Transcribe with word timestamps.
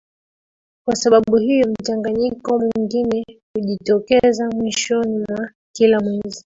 Kwa 0.85 0.95
sababu 0.95 1.37
hio 1.37 1.67
mchanganyiko 1.67 2.59
mwingine 2.59 3.25
hujitokeza 3.55 4.49
mwishoni 4.49 5.19
mwa 5.29 5.49
kila 5.75 5.99
mwezi 5.99 6.45